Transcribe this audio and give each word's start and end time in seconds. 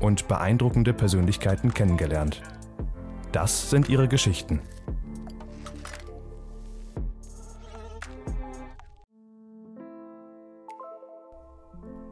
und 0.00 0.28
beeindruckende 0.28 0.92
Persönlichkeiten 0.92 1.74
kennengelernt. 1.74 2.42
Das 3.32 3.70
sind 3.70 3.88
ihre 3.88 4.08
Geschichten. 4.08 4.60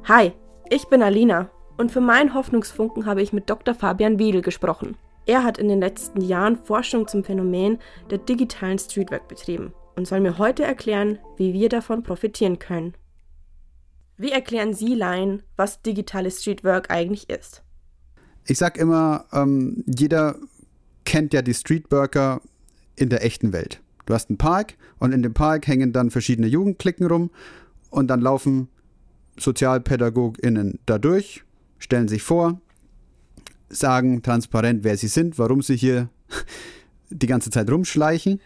Hi, 0.07 0.33
ich 0.69 0.87
bin 0.89 1.03
Alina 1.03 1.49
und 1.79 1.91
für 1.91 2.03
meinen 2.03 2.35
Hoffnungsfunken 2.35 3.07
habe 3.07 3.23
ich 3.23 3.33
mit 3.33 3.49
Dr. 3.49 3.75
Fabian 3.75 4.19
Wiedel 4.19 4.43
gesprochen. 4.43 4.97
Er 5.27 5.43
hat 5.43 5.57
in 5.57 5.69
den 5.69 5.81
letzten 5.81 6.21
Jahren 6.21 6.57
Forschung 6.57 7.09
zum 7.09 7.25
Phänomen 7.25 7.79
der 8.11 8.19
digitalen 8.19 8.79
Streetwork 8.79 9.29
betrieben 9.29 9.73
und 9.97 10.07
soll 10.07 10.21
mir 10.21 10.37
heute 10.37 10.63
erklären, 10.65 11.19
wie 11.37 11.55
wir 11.55 11.71
davon 11.71 12.03
profitieren 12.03 12.59
können. 12.59 12.95
Wie 14.17 14.31
erklären 14.31 14.75
Sie 14.75 14.95
Laien, 14.95 15.43
was 15.57 15.83
digitales 15.83 16.41
Streetwork 16.41 16.91
eigentlich 16.91 17.29
ist? 17.29 17.63
Ich 18.47 18.59
sag 18.59 18.79
immer, 18.79 19.25
ähm, 19.33 19.83
jeder 19.87 20.37
kennt 21.05 21.35
ja 21.35 21.43
die 21.43 21.55
Streetworker 21.55 22.41
in 22.97 23.09
der 23.09 23.25
echten 23.25 23.53
Welt. 23.53 23.81
Du 24.07 24.15
hast 24.15 24.29
einen 24.29 24.39
Park 24.39 24.75
und 24.99 25.13
in 25.13 25.23
dem 25.23 25.35
Park 25.35 25.67
hängen 25.67 25.93
dann 25.93 26.11
verschiedene 26.11 26.47
Jugendklicken 26.47 27.07
rum 27.07 27.31
und 27.91 28.09
dann 28.09 28.21
laufen 28.21 28.69
SozialpädagogInnen 29.39 30.79
da 30.87 30.99
durch, 30.99 31.43
stellen 31.79 32.07
sich 32.07 32.23
vor, 32.23 32.61
sagen 33.69 34.23
transparent, 34.23 34.85
wer 34.85 34.97
sie 34.97 35.09
sind, 35.09 35.39
warum 35.39 35.63
sie 35.63 35.77
hier 35.77 36.09
die 37.11 37.27
ganze 37.27 37.51
Zeit 37.51 37.71
rumschleichen 37.71 38.41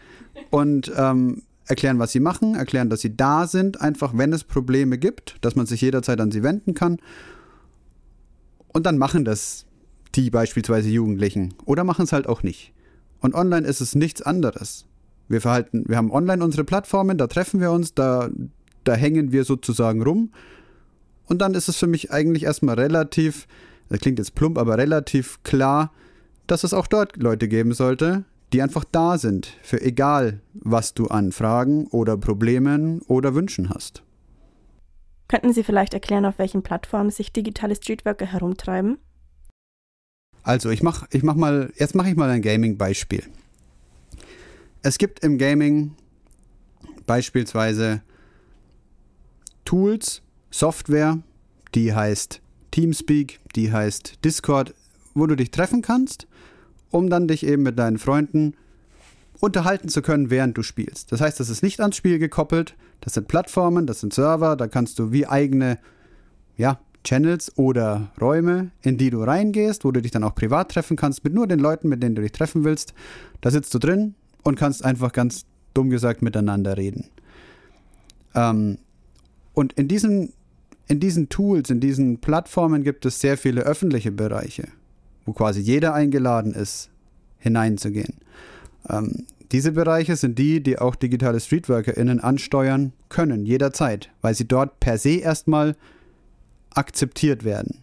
und 0.49 0.91
ähm, 0.95 1.43
erklären, 1.69 1.99
was 1.99 2.11
sie 2.11 2.19
machen, 2.19 2.55
erklären, 2.55 2.89
dass 2.89 3.01
sie 3.01 3.15
da 3.15 3.47
sind, 3.47 3.79
einfach 3.79 4.17
wenn 4.17 4.33
es 4.33 4.43
Probleme 4.43 4.97
gibt, 4.97 5.37
dass 5.41 5.55
man 5.55 5.65
sich 5.65 5.81
jederzeit 5.81 6.19
an 6.19 6.31
sie 6.31 6.43
wenden 6.43 6.73
kann. 6.73 6.97
Und 8.67 8.85
dann 8.85 8.97
machen 8.97 9.23
das 9.23 9.65
die 10.15 10.29
beispielsweise 10.29 10.89
Jugendlichen 10.89 11.53
oder 11.65 11.83
machen 11.83 12.03
es 12.03 12.11
halt 12.11 12.27
auch 12.27 12.43
nicht. 12.43 12.73
Und 13.21 13.35
online 13.35 13.67
ist 13.67 13.81
es 13.81 13.95
nichts 13.95 14.21
anderes. 14.21 14.85
Wir 15.27 15.41
verhalten, 15.41 15.85
wir 15.87 15.95
haben 15.95 16.11
online 16.11 16.43
unsere 16.43 16.63
Plattformen, 16.63 17.17
da 17.17 17.27
treffen 17.27 17.61
wir 17.61 17.71
uns, 17.71 17.93
da, 17.93 18.29
da 18.83 18.95
hängen 18.95 19.31
wir 19.31 19.45
sozusagen 19.45 20.01
rum. 20.01 20.31
Und 21.27 21.39
dann 21.39 21.53
ist 21.53 21.69
es 21.69 21.77
für 21.77 21.87
mich 21.87 22.11
eigentlich 22.11 22.43
erstmal 22.43 22.75
relativ 22.75 23.47
das 23.89 23.99
klingt 23.99 24.19
jetzt 24.19 24.35
plump, 24.35 24.57
aber 24.57 24.77
relativ 24.77 25.41
klar, 25.43 25.91
dass 26.47 26.63
es 26.63 26.73
auch 26.73 26.87
dort 26.87 27.17
Leute 27.17 27.47
geben 27.47 27.73
sollte, 27.73 28.23
die 28.53 28.61
einfach 28.61 28.83
da 28.83 29.17
sind, 29.17 29.47
für 29.61 29.81
egal, 29.81 30.41
was 30.53 30.93
du 30.93 31.07
an 31.07 31.31
Fragen 31.31 31.87
oder 31.87 32.17
Problemen 32.17 33.01
oder 33.03 33.35
Wünschen 33.35 33.69
hast. 33.69 34.03
Könnten 35.27 35.53
Sie 35.53 35.63
vielleicht 35.63 35.93
erklären, 35.93 36.25
auf 36.25 36.39
welchen 36.39 36.63
Plattformen 36.63 37.11
sich 37.11 37.31
digitale 37.31 37.75
Streetworker 37.75 38.25
herumtreiben? 38.25 38.97
Also, 40.41 40.69
ich 40.71 40.81
mach, 40.81 41.05
ich 41.11 41.21
mach 41.21 41.35
mal, 41.35 41.71
jetzt 41.75 41.93
mache 41.93 42.09
ich 42.09 42.15
mal 42.15 42.29
ein 42.29 42.41
Gaming-Beispiel. 42.41 43.23
Es 44.81 44.97
gibt 44.97 45.23
im 45.23 45.37
Gaming 45.37 45.95
beispielsweise 47.05 48.01
Tools, 49.65 50.23
Software, 50.49 51.19
die 51.75 51.93
heißt 51.93 52.41
Teamspeak, 52.71 53.39
die 53.55 53.71
heißt 53.71 54.23
Discord, 54.25 54.73
wo 55.13 55.27
du 55.27 55.35
dich 55.35 55.51
treffen 55.51 55.81
kannst, 55.81 56.27
um 56.91 57.09
dann 57.09 57.27
dich 57.27 57.45
eben 57.45 57.63
mit 57.63 57.77
deinen 57.77 57.97
Freunden 57.97 58.53
unterhalten 59.39 59.89
zu 59.89 60.01
können, 60.01 60.29
während 60.29 60.57
du 60.57 60.63
spielst. 60.63 61.11
Das 61.11 61.21
heißt, 61.21 61.39
das 61.39 61.49
ist 61.49 61.63
nicht 61.63 61.79
ans 61.79 61.95
Spiel 61.95 62.19
gekoppelt, 62.19 62.75
das 63.01 63.13
sind 63.13 63.27
Plattformen, 63.27 63.87
das 63.87 64.01
sind 64.01 64.13
Server, 64.13 64.55
da 64.55 64.67
kannst 64.67 64.99
du 64.99 65.11
wie 65.11 65.25
eigene 65.25 65.79
ja, 66.57 66.79
Channels 67.03 67.57
oder 67.57 68.11
Räume, 68.19 68.71
in 68.81 68.97
die 68.97 69.09
du 69.09 69.23
reingehst, 69.23 69.85
wo 69.85 69.91
du 69.91 70.01
dich 70.01 70.11
dann 70.11 70.23
auch 70.23 70.35
privat 70.35 70.71
treffen 70.71 70.97
kannst, 70.97 71.23
mit 71.23 71.33
nur 71.33 71.47
den 71.47 71.59
Leuten, 71.59 71.87
mit 71.87 72.03
denen 72.03 72.15
du 72.15 72.21
dich 72.21 72.33
treffen 72.33 72.65
willst. 72.65 72.93
Da 73.39 73.51
sitzt 73.51 73.73
du 73.73 73.79
drin 73.79 74.15
und 74.43 74.55
kannst 74.55 74.83
einfach 74.83 75.13
ganz 75.13 75.45
dumm 75.73 75.89
gesagt 75.89 76.21
miteinander 76.21 76.75
reden. 76.75 77.05
Ähm, 78.35 78.79
und 79.53 79.73
in 79.73 79.87
diesen 79.87 80.33
in 80.89 80.99
diesen 80.99 81.29
Tools, 81.29 81.69
in 81.69 81.79
diesen 81.79 82.17
Plattformen 82.17 82.83
gibt 82.83 83.05
es 83.05 83.21
sehr 83.21 83.37
viele 83.37 83.61
öffentliche 83.61 84.11
Bereiche, 84.11 84.67
wo 85.25 85.33
quasi 85.33 85.61
jeder 85.61 85.93
eingeladen 85.93 86.53
ist, 86.53 86.89
hineinzugehen. 87.37 88.15
Ähm, 88.89 89.25
diese 89.51 89.71
Bereiche 89.71 90.15
sind 90.15 90.37
die, 90.37 90.61
die 90.61 90.77
auch 90.77 90.95
digitale 90.95 91.39
StreetworkerInnen 91.39 92.19
ansteuern 92.19 92.93
können, 93.09 93.45
jederzeit, 93.45 94.09
weil 94.21 94.35
sie 94.35 94.47
dort 94.47 94.79
per 94.79 94.97
se 94.97 95.17
erstmal 95.17 95.75
akzeptiert 96.71 97.43
werden. 97.43 97.79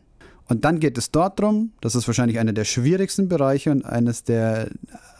Und 0.49 0.65
dann 0.65 0.79
geht 0.79 0.97
es 0.97 1.11
dort 1.11 1.41
darum, 1.41 1.73
das 1.81 1.97
ist 1.97 2.07
wahrscheinlich 2.07 2.39
einer 2.39 2.53
der 2.53 2.65
schwierigsten 2.65 3.29
Bereiche 3.29 3.73
und 3.73 3.85
eines 3.85 4.23
der, 4.23 4.71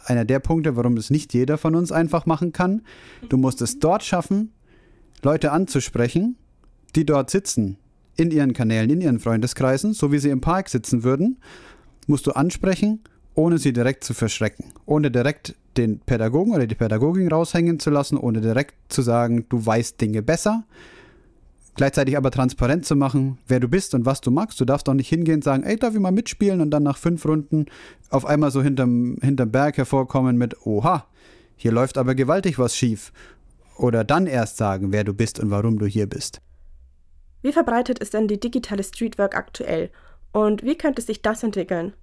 einer 0.05 0.23
der 0.23 0.39
Punkte, 0.39 0.77
warum 0.77 0.95
es 0.95 1.09
nicht 1.09 1.33
jeder 1.33 1.57
von 1.57 1.75
uns 1.75 1.91
einfach 1.91 2.25
machen 2.25 2.53
kann. 2.53 2.81
Du 3.27 3.35
musst 3.35 3.61
es 3.61 3.79
dort 3.79 4.03
schaffen, 4.03 4.53
Leute 5.21 5.51
anzusprechen 5.51 6.37
die 6.95 7.05
dort 7.05 7.29
sitzen, 7.29 7.77
in 8.15 8.31
ihren 8.31 8.53
Kanälen, 8.53 8.89
in 8.89 9.01
ihren 9.01 9.19
Freundeskreisen, 9.19 9.93
so 9.93 10.11
wie 10.11 10.19
sie 10.19 10.29
im 10.29 10.41
Park 10.41 10.69
sitzen 10.69 11.03
würden, 11.03 11.37
musst 12.07 12.25
du 12.27 12.31
ansprechen, 12.31 13.01
ohne 13.35 13.59
sie 13.59 13.73
direkt 13.73 14.03
zu 14.03 14.13
verschrecken, 14.13 14.73
ohne 14.85 15.11
direkt 15.11 15.55
den 15.77 15.99
Pädagogen 15.99 16.53
oder 16.53 16.65
die 16.65 16.75
Pädagogin 16.75 17.27
raushängen 17.27 17.79
zu 17.79 17.91
lassen, 17.91 18.17
ohne 18.17 18.41
direkt 18.41 18.73
zu 18.89 19.01
sagen, 19.03 19.45
du 19.49 19.63
weißt 19.63 20.01
Dinge 20.01 20.23
besser. 20.23 20.63
Gleichzeitig 21.75 22.17
aber 22.17 22.31
transparent 22.31 22.87
zu 22.87 22.95
machen, 22.95 23.37
wer 23.47 23.59
du 23.59 23.67
bist 23.67 23.93
und 23.93 24.03
was 24.03 24.19
du 24.19 24.31
magst. 24.31 24.59
Du 24.59 24.65
darfst 24.65 24.89
auch 24.89 24.95
nicht 24.95 25.09
hingehen 25.09 25.35
und 25.35 25.43
sagen, 25.43 25.61
ey, 25.61 25.77
darf 25.77 25.93
ich 25.93 25.99
mal 25.99 26.11
mitspielen 26.11 26.59
und 26.61 26.71
dann 26.71 26.81
nach 26.81 26.97
fünf 26.97 27.23
Runden 27.23 27.67
auf 28.09 28.25
einmal 28.25 28.49
so 28.49 28.63
hinterm, 28.63 29.17
hinterm 29.21 29.51
Berg 29.51 29.77
hervorkommen 29.77 30.37
mit, 30.37 30.65
oha, 30.65 31.05
hier 31.55 31.71
läuft 31.71 31.99
aber 31.99 32.15
gewaltig 32.15 32.57
was 32.57 32.75
schief. 32.75 33.13
Oder 33.77 34.03
dann 34.03 34.25
erst 34.25 34.57
sagen, 34.57 34.91
wer 34.91 35.03
du 35.03 35.13
bist 35.13 35.39
und 35.39 35.51
warum 35.51 35.77
du 35.77 35.85
hier 35.85 36.07
bist. 36.07 36.41
Wie 37.43 37.51
verbreitet 37.51 37.99
ist 37.99 38.15
denn 38.15 38.27
die 38.27 38.39
digitale 38.39 38.83
Streetwork 38.83 39.35
aktuell 39.35 39.91
und 40.37 40.61
wie 40.61 40.77
könnte 40.77 41.01
sich 41.01 41.23
das 41.23 41.41
entwickeln? 41.41 41.93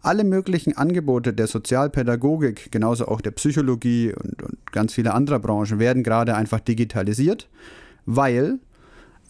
Alle 0.00 0.22
möglichen 0.22 0.76
Angebote 0.76 1.34
der 1.34 1.48
Sozialpädagogik, 1.48 2.70
genauso 2.70 3.08
auch 3.08 3.20
der 3.20 3.32
Psychologie 3.32 4.14
und, 4.14 4.42
und 4.42 4.72
ganz 4.72 4.94
viele 4.94 5.12
andere 5.12 5.40
Branchen 5.40 5.80
werden 5.80 6.04
gerade 6.04 6.36
einfach 6.36 6.60
digitalisiert, 6.60 7.48
weil 8.06 8.60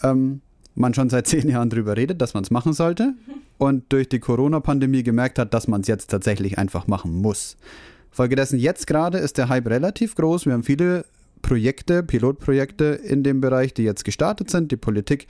ähm, 0.02 0.42
man 0.74 0.92
schon 0.92 1.08
seit 1.08 1.26
zehn 1.26 1.48
Jahren 1.48 1.70
darüber 1.70 1.96
redet, 1.96 2.20
dass 2.20 2.34
man 2.34 2.44
es 2.44 2.50
machen 2.50 2.74
sollte 2.74 3.14
und 3.56 3.90
durch 3.90 4.10
die 4.10 4.20
Corona-Pandemie 4.20 5.02
gemerkt 5.02 5.38
hat, 5.38 5.54
dass 5.54 5.66
man 5.66 5.80
es 5.80 5.88
jetzt 5.88 6.10
tatsächlich 6.10 6.58
einfach 6.58 6.86
machen 6.86 7.12
muss. 7.12 7.56
Folgedessen 8.10 8.58
jetzt 8.58 8.86
gerade 8.86 9.16
ist 9.16 9.38
der 9.38 9.48
Hype 9.48 9.68
relativ 9.68 10.16
groß. 10.16 10.44
Wir 10.44 10.52
haben 10.52 10.64
viele 10.64 11.06
Projekte, 11.40 12.02
Pilotprojekte 12.02 12.84
in 12.84 13.22
dem 13.22 13.40
Bereich, 13.40 13.72
die 13.72 13.84
jetzt 13.84 14.04
gestartet 14.04 14.50
sind. 14.50 14.70
Die 14.70 14.76
Politik 14.76 15.28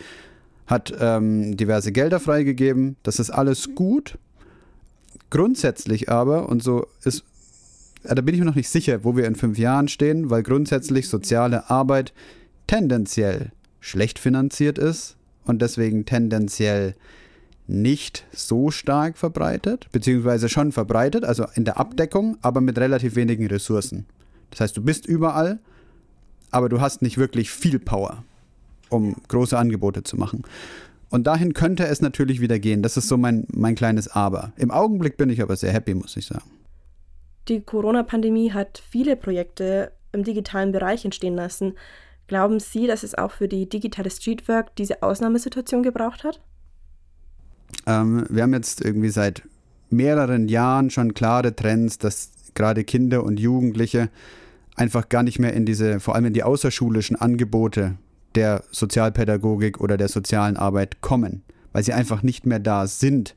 hat 0.66 0.92
ähm, 1.00 1.56
diverse 1.56 1.92
Gelder 1.92 2.20
freigegeben. 2.20 2.96
Das 3.02 3.18
ist 3.18 3.30
alles 3.30 3.74
gut. 3.74 4.18
Grundsätzlich 5.30 6.08
aber, 6.08 6.48
und 6.48 6.62
so 6.62 6.86
ist, 7.04 7.24
äh, 8.04 8.14
da 8.14 8.22
bin 8.22 8.34
ich 8.34 8.40
mir 8.40 8.46
noch 8.46 8.54
nicht 8.54 8.68
sicher, 8.68 9.04
wo 9.04 9.16
wir 9.16 9.26
in 9.26 9.36
fünf 9.36 9.58
Jahren 9.58 9.88
stehen, 9.88 10.30
weil 10.30 10.42
grundsätzlich 10.42 11.08
soziale 11.08 11.70
Arbeit 11.70 12.12
tendenziell 12.66 13.52
schlecht 13.80 14.18
finanziert 14.18 14.78
ist 14.78 15.16
und 15.44 15.62
deswegen 15.62 16.04
tendenziell 16.04 16.94
nicht 17.66 18.26
so 18.32 18.70
stark 18.70 19.16
verbreitet, 19.16 19.86
beziehungsweise 19.92 20.48
schon 20.48 20.72
verbreitet, 20.72 21.24
also 21.24 21.46
in 21.54 21.64
der 21.64 21.78
Abdeckung, 21.78 22.36
aber 22.42 22.60
mit 22.60 22.78
relativ 22.78 23.14
wenigen 23.14 23.46
Ressourcen. 23.46 24.06
Das 24.50 24.60
heißt, 24.60 24.76
du 24.76 24.82
bist 24.82 25.06
überall, 25.06 25.60
aber 26.50 26.68
du 26.68 26.80
hast 26.80 27.00
nicht 27.00 27.16
wirklich 27.16 27.50
viel 27.50 27.78
Power, 27.78 28.24
um 28.90 29.14
große 29.28 29.56
Angebote 29.56 30.02
zu 30.02 30.16
machen. 30.16 30.42
Und 31.10 31.26
dahin 31.26 31.54
könnte 31.54 31.86
es 31.86 32.00
natürlich 32.00 32.40
wieder 32.40 32.58
gehen. 32.58 32.82
Das 32.82 32.96
ist 32.96 33.08
so 33.08 33.16
mein, 33.16 33.46
mein 33.52 33.74
kleines 33.74 34.08
Aber. 34.08 34.52
Im 34.56 34.70
Augenblick 34.70 35.16
bin 35.16 35.28
ich 35.28 35.42
aber 35.42 35.56
sehr 35.56 35.72
happy, 35.72 35.94
muss 35.94 36.16
ich 36.16 36.26
sagen. 36.26 36.48
Die 37.48 37.60
Corona-Pandemie 37.60 38.52
hat 38.52 38.82
viele 38.88 39.16
Projekte 39.16 39.92
im 40.12 40.22
digitalen 40.22 40.70
Bereich 40.72 41.04
entstehen 41.04 41.34
lassen. 41.34 41.74
Glauben 42.28 42.60
Sie, 42.60 42.86
dass 42.86 43.02
es 43.02 43.16
auch 43.16 43.32
für 43.32 43.48
die 43.48 43.68
digitale 43.68 44.10
Streetwork 44.10 44.76
diese 44.76 45.02
Ausnahmesituation 45.02 45.82
gebraucht 45.82 46.22
hat? 46.22 46.40
Ähm, 47.86 48.24
wir 48.28 48.44
haben 48.44 48.54
jetzt 48.54 48.84
irgendwie 48.84 49.08
seit 49.08 49.42
mehreren 49.90 50.48
Jahren 50.48 50.90
schon 50.90 51.14
klare 51.14 51.56
Trends, 51.56 51.98
dass 51.98 52.30
gerade 52.54 52.84
Kinder 52.84 53.24
und 53.24 53.40
Jugendliche 53.40 54.10
einfach 54.76 55.08
gar 55.08 55.24
nicht 55.24 55.38
mehr 55.38 55.52
in 55.54 55.66
diese, 55.66 55.98
vor 55.98 56.14
allem 56.14 56.26
in 56.26 56.32
die 56.32 56.44
außerschulischen 56.44 57.16
Angebote 57.16 57.96
der 58.34 58.64
Sozialpädagogik 58.70 59.80
oder 59.80 59.96
der 59.96 60.08
sozialen 60.08 60.56
Arbeit 60.56 61.00
kommen, 61.00 61.42
weil 61.72 61.82
sie 61.82 61.92
einfach 61.92 62.22
nicht 62.22 62.46
mehr 62.46 62.60
da 62.60 62.86
sind, 62.86 63.36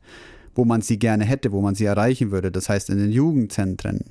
wo 0.56 0.66
man 0.66 0.81
sie 0.81 1.00
gerne 1.00 1.25
hätte, 1.25 1.51
wo 1.51 1.62
man 1.62 1.75
sie 1.75 1.86
erreichen 1.86 2.31
würde. 2.31 2.51
Das 2.51 2.69
heißt 2.69 2.90
in 2.90 2.98
den 2.98 3.12
Jugendzentren, 3.12 4.01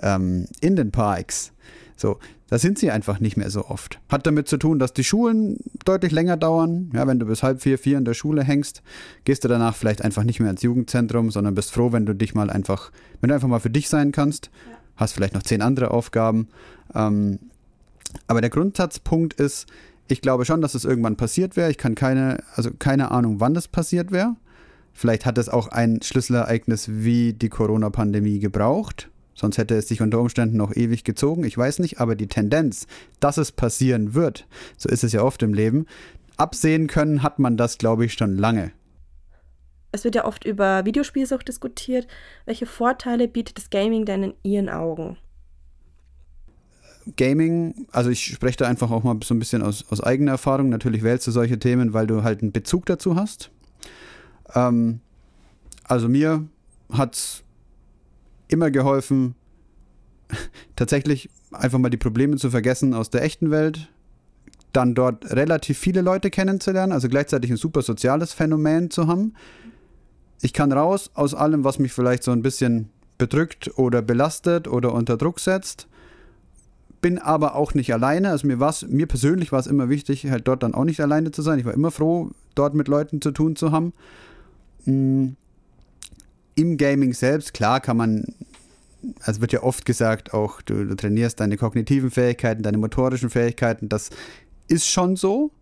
ähm, 0.00 0.46
in 0.60 0.76
den 0.76 0.90
Parks. 0.90 1.52
So, 1.96 2.18
da 2.48 2.58
sind 2.58 2.78
sie 2.78 2.90
einfach 2.90 3.20
nicht 3.20 3.36
mehr 3.36 3.50
so 3.50 3.66
oft. 3.66 3.98
Hat 4.08 4.26
damit 4.26 4.48
zu 4.48 4.58
tun, 4.58 4.78
dass 4.78 4.92
die 4.92 5.02
Schulen 5.02 5.58
deutlich 5.84 6.12
länger 6.12 6.36
dauern. 6.36 6.90
Ja, 6.94 7.06
wenn 7.06 7.18
du 7.18 7.26
bis 7.26 7.42
halb 7.42 7.62
vier, 7.62 7.78
vier 7.78 7.98
in 7.98 8.04
der 8.04 8.14
Schule 8.14 8.44
hängst, 8.44 8.82
gehst 9.24 9.44
du 9.44 9.48
danach 9.48 9.74
vielleicht 9.74 10.02
einfach 10.02 10.22
nicht 10.22 10.38
mehr 10.38 10.50
ins 10.50 10.62
Jugendzentrum, 10.62 11.30
sondern 11.30 11.54
bist 11.54 11.72
froh, 11.72 11.92
wenn 11.92 12.06
du 12.06 12.14
dich 12.14 12.34
mal 12.34 12.50
einfach, 12.50 12.92
wenn 13.20 13.28
du 13.28 13.34
einfach 13.34 13.48
mal 13.48 13.60
für 13.60 13.70
dich 13.70 13.88
sein 13.88 14.12
kannst. 14.12 14.50
Ja. 14.70 14.76
Hast 14.96 15.12
vielleicht 15.12 15.34
noch 15.34 15.42
zehn 15.42 15.62
andere 15.62 15.90
Aufgaben. 15.90 16.48
Ähm, 16.94 17.38
aber 18.28 18.40
der 18.40 18.50
Grundsatzpunkt 18.50 19.34
ist, 19.34 19.66
ich 20.08 20.20
glaube 20.20 20.44
schon, 20.44 20.60
dass 20.60 20.74
es 20.74 20.84
irgendwann 20.84 21.16
passiert 21.16 21.56
wäre. 21.56 21.70
Ich 21.70 21.78
kann 21.78 21.94
keine, 21.94 22.42
also 22.54 22.70
keine 22.78 23.10
Ahnung, 23.10 23.40
wann 23.40 23.54
das 23.54 23.68
passiert 23.68 24.12
wäre. 24.12 24.36
Vielleicht 24.92 25.26
hat 25.26 25.36
es 25.36 25.48
auch 25.48 25.68
ein 25.68 26.00
Schlüsselereignis 26.02 26.88
wie 26.90 27.32
die 27.32 27.48
Corona-Pandemie 27.48 28.38
gebraucht. 28.38 29.10
Sonst 29.34 29.58
hätte 29.58 29.76
es 29.76 29.88
sich 29.88 30.00
unter 30.00 30.18
Umständen 30.18 30.56
noch 30.56 30.74
ewig 30.74 31.04
gezogen. 31.04 31.44
Ich 31.44 31.58
weiß 31.58 31.80
nicht, 31.80 32.00
aber 32.00 32.16
die 32.16 32.28
Tendenz, 32.28 32.86
dass 33.20 33.36
es 33.36 33.52
passieren 33.52 34.14
wird, 34.14 34.46
so 34.78 34.88
ist 34.88 35.04
es 35.04 35.12
ja 35.12 35.22
oft 35.22 35.42
im 35.42 35.52
Leben, 35.52 35.86
absehen 36.38 36.86
können 36.86 37.22
hat 37.22 37.38
man 37.38 37.58
das, 37.58 37.76
glaube 37.76 38.06
ich, 38.06 38.14
schon 38.14 38.36
lange. 38.36 38.72
Es 39.92 40.04
wird 40.04 40.14
ja 40.14 40.24
oft 40.24 40.44
über 40.44 40.84
Videospielsucht 40.86 41.46
diskutiert. 41.46 42.06
Welche 42.46 42.66
Vorteile 42.66 43.28
bietet 43.28 43.58
das 43.58 43.70
Gaming 43.70 44.06
denn 44.06 44.22
in 44.22 44.34
Ihren 44.42 44.68
Augen? 44.68 45.18
Gaming, 47.16 47.86
also 47.92 48.10
ich 48.10 48.24
spreche 48.24 48.58
da 48.58 48.66
einfach 48.66 48.90
auch 48.90 49.04
mal 49.04 49.16
so 49.22 49.34
ein 49.34 49.38
bisschen 49.38 49.62
aus, 49.62 49.84
aus 49.90 50.00
eigener 50.00 50.32
Erfahrung. 50.32 50.70
Natürlich 50.70 51.02
wählst 51.02 51.26
du 51.26 51.30
solche 51.30 51.58
Themen, 51.58 51.92
weil 51.92 52.06
du 52.06 52.24
halt 52.24 52.42
einen 52.42 52.52
Bezug 52.52 52.86
dazu 52.86 53.14
hast. 53.14 53.50
Ähm, 54.54 55.00
also 55.84 56.08
mir 56.08 56.46
hat 56.92 57.14
es 57.14 57.44
immer 58.48 58.70
geholfen, 58.70 59.34
tatsächlich 60.76 61.30
einfach 61.52 61.78
mal 61.78 61.90
die 61.90 61.96
Probleme 61.96 62.36
zu 62.36 62.50
vergessen 62.50 62.94
aus 62.94 63.10
der 63.10 63.22
echten 63.22 63.50
Welt, 63.50 63.88
dann 64.72 64.94
dort 64.94 65.30
relativ 65.32 65.78
viele 65.78 66.02
Leute 66.02 66.30
kennenzulernen, 66.30 66.92
also 66.92 67.08
gleichzeitig 67.08 67.50
ein 67.50 67.56
super 67.56 67.82
soziales 67.82 68.32
Phänomen 68.32 68.90
zu 68.90 69.06
haben. 69.06 69.34
Ich 70.42 70.52
kann 70.52 70.72
raus 70.72 71.10
aus 71.14 71.34
allem, 71.34 71.64
was 71.64 71.78
mich 71.78 71.92
vielleicht 71.92 72.22
so 72.22 72.32
ein 72.32 72.42
bisschen 72.42 72.90
bedrückt 73.16 73.78
oder 73.78 74.02
belastet 74.02 74.68
oder 74.68 74.92
unter 74.92 75.16
Druck 75.16 75.40
setzt, 75.40 75.88
bin 77.06 77.18
aber 77.18 77.54
auch 77.54 77.74
nicht 77.74 77.92
alleine. 77.92 78.30
Also 78.30 78.46
mir, 78.46 78.58
mir 78.88 79.06
persönlich 79.06 79.52
war 79.52 79.60
es 79.60 79.66
immer 79.68 79.88
wichtig, 79.88 80.28
halt 80.28 80.48
dort 80.48 80.64
dann 80.64 80.74
auch 80.74 80.84
nicht 80.84 81.00
alleine 81.00 81.30
zu 81.30 81.42
sein. 81.42 81.58
Ich 81.58 81.64
war 81.64 81.74
immer 81.74 81.92
froh, 81.92 82.30
dort 82.54 82.74
mit 82.74 82.88
Leuten 82.88 83.20
zu 83.20 83.30
tun 83.30 83.54
zu 83.54 83.70
haben. 83.70 83.92
Hm 84.84 85.36
im 86.56 86.78
Gaming 86.78 87.12
selbst, 87.12 87.54
klar 87.54 87.80
kann 87.80 87.96
man, 87.96 88.24
also 89.20 89.40
wird 89.40 89.52
ja 89.52 89.62
oft 89.62 89.84
gesagt, 89.84 90.34
auch 90.34 90.62
du, 90.62 90.84
du 90.84 90.96
trainierst 90.96 91.38
deine 91.38 91.56
kognitiven 91.56 92.10
Fähigkeiten, 92.10 92.62
deine 92.62 92.78
motorischen 92.78 93.30
Fähigkeiten, 93.30 93.88
das 93.88 94.10
ist 94.66 94.88
schon 94.88 95.14
so. 95.14 95.52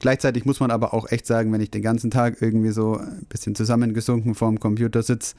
Gleichzeitig 0.00 0.44
muss 0.44 0.60
man 0.60 0.70
aber 0.70 0.92
auch 0.92 1.10
echt 1.10 1.26
sagen, 1.26 1.52
wenn 1.52 1.60
ich 1.60 1.70
den 1.70 1.82
ganzen 1.82 2.10
Tag 2.10 2.40
irgendwie 2.40 2.70
so 2.70 2.96
ein 2.98 3.26
bisschen 3.28 3.54
zusammengesunken 3.54 4.34
vorm 4.34 4.58
Computer 4.58 5.02
sitze, 5.02 5.36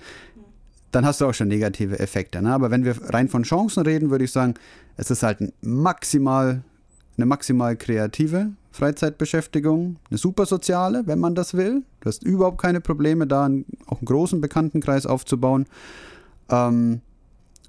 dann 0.91 1.05
hast 1.05 1.21
du 1.21 1.25
auch 1.25 1.33
schon 1.33 1.47
negative 1.47 1.99
Effekte. 1.99 2.41
Ne? 2.41 2.53
Aber 2.53 2.71
wenn 2.71 2.85
wir 2.85 2.95
rein 3.13 3.29
von 3.29 3.43
Chancen 3.43 3.83
reden, 3.83 4.09
würde 4.09 4.25
ich 4.25 4.31
sagen, 4.31 4.55
es 4.97 5.09
ist 5.09 5.23
halt 5.23 5.41
ein 5.41 5.53
maximal, 5.61 6.63
eine 7.17 7.25
maximal 7.25 7.75
kreative 7.75 8.51
Freizeitbeschäftigung, 8.71 9.97
eine 10.09 10.17
super 10.17 10.45
soziale, 10.45 11.03
wenn 11.05 11.19
man 11.19 11.35
das 11.35 11.53
will. 11.53 11.83
Du 11.99 12.07
hast 12.07 12.23
überhaupt 12.23 12.61
keine 12.61 12.81
Probleme, 12.81 13.27
da 13.27 13.45
einen, 13.45 13.65
auch 13.88 13.99
einen 13.99 14.05
großen 14.05 14.41
Bekanntenkreis 14.41 15.05
aufzubauen. 15.05 15.65
Ähm, 16.49 17.01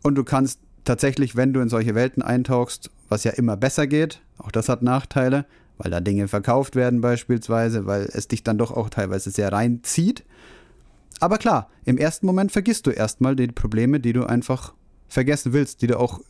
und 0.03 0.15
du 0.15 0.25
kannst 0.25 0.61
tatsächlich, 0.85 1.37
wenn 1.37 1.53
du 1.53 1.61
in 1.61 1.69
solche 1.69 1.95
Welten 1.95 2.23
eintauchst, 2.23 2.91
was 3.09 3.25
ja 3.25 3.33
immer 3.33 3.57
besser 3.57 3.87
geht, 3.87 4.21
auch 4.39 4.51
das 4.51 4.69
hat 4.69 4.83
Nachteile, 4.83 5.45
weil 5.79 5.91
da 5.91 6.01
Dinge 6.01 6.29
verkauft 6.29 6.77
werden 6.77 7.01
beispielsweise, 7.01 7.87
weil 7.87 8.09
es 8.13 8.29
dich 8.29 8.43
dann 8.45 8.59
doch 8.59 8.71
auch 8.71 8.91
teilweise 8.91 9.31
sehr 9.31 9.53
reinzieht. 9.53 10.25
Aber 11.21 11.39
klar, 11.39 11.71
im 11.85 11.99
ersten 11.99 12.27
Moment 12.27 12.53
vergisst 12.53 12.87
du 12.87 12.91
erstmal 12.91 13.37
die 13.37 13.47
Probleme, 13.49 14.01
die 14.01 14.13
du 14.13 14.25
einfach 14.25 14.75
vergessen 15.09 15.53
willst, 15.53 15.83
die 15.83 15.87
du 15.87 15.99
auch 15.99 16.21